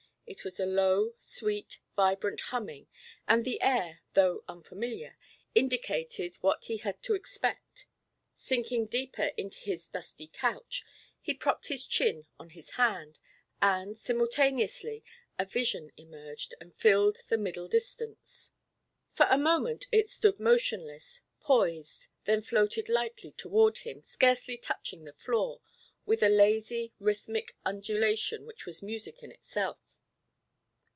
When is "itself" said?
29.33-29.77